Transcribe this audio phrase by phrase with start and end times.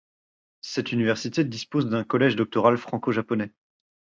[0.61, 3.51] Cette université dispose d'un collège doctoral franco-japonais.